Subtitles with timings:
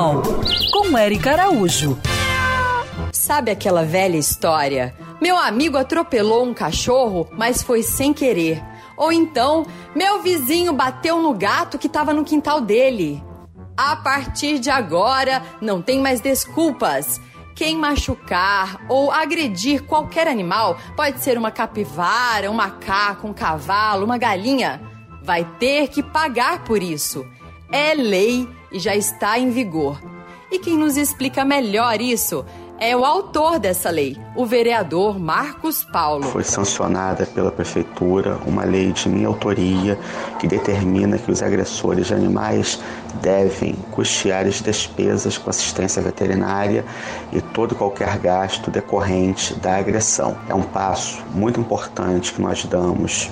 [0.00, 0.22] Animal,
[0.72, 1.98] com Eric Araújo.
[3.12, 4.94] Sabe aquela velha história?
[5.20, 8.64] Meu amigo atropelou um cachorro, mas foi sem querer.
[8.96, 13.22] Ou então, meu vizinho bateu no gato que estava no quintal dele.
[13.76, 17.20] A partir de agora, não tem mais desculpas.
[17.54, 24.16] Quem machucar ou agredir qualquer animal, pode ser uma capivara, um macaco, um cavalo, uma
[24.16, 24.80] galinha,
[25.22, 27.26] vai ter que pagar por isso.
[27.72, 30.00] É lei e já está em vigor.
[30.50, 32.44] E quem nos explica melhor isso
[32.80, 36.24] é o autor dessa lei, o vereador Marcos Paulo.
[36.24, 39.98] Foi sancionada pela prefeitura uma lei de minha autoria
[40.38, 42.80] que determina que os agressores de animais
[43.20, 46.84] devem custear as despesas com assistência veterinária
[47.30, 50.38] e todo qualquer gasto decorrente da agressão.
[50.48, 53.30] É um passo muito importante que nós damos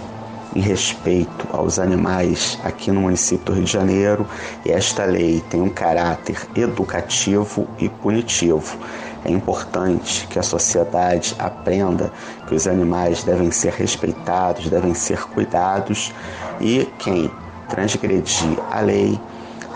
[0.59, 4.27] em respeito aos animais aqui no município do Rio de Janeiro
[4.67, 8.77] e esta lei tem um caráter educativo e punitivo.
[9.25, 12.13] É importante que a sociedade aprenda
[12.49, 16.13] que os animais devem ser respeitados, devem ser cuidados
[16.61, 17.31] e quem
[17.69, 19.19] transgredir a lei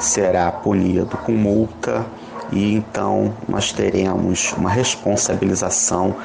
[0.01, 2.05] será punido com multa
[2.51, 6.17] e então nós teremos uma responsabilização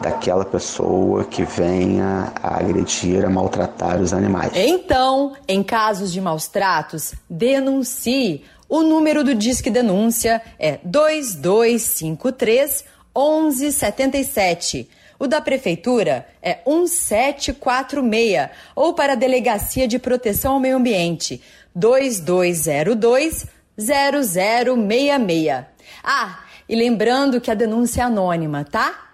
[0.00, 4.52] daquela pessoa que venha a agredir, a maltratar os animais.
[4.54, 8.44] Então, em casos de maus tratos, denuncie.
[8.68, 12.84] O número do Disque Denúncia é 2253
[13.14, 14.88] 1177.
[15.18, 21.42] O da Prefeitura é 1746 ou para a Delegacia de Proteção ao Meio Ambiente
[21.74, 25.64] 2202 0066.
[26.02, 29.09] Ah, e lembrando que a denúncia é anônima, tá?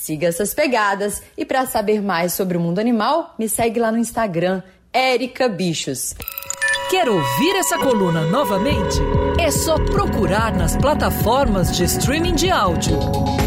[0.00, 3.98] Siga essas pegadas e para saber mais sobre o mundo animal, me segue lá no
[3.98, 4.62] Instagram,
[4.94, 6.14] Erica Bichos.
[6.88, 8.96] Quer ouvir essa coluna novamente?
[9.38, 12.98] É só procurar nas plataformas de streaming de áudio.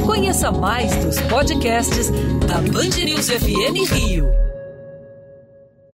[0.05, 2.11] Conheça mais dos podcasts
[2.45, 4.52] da Band News FM Rio.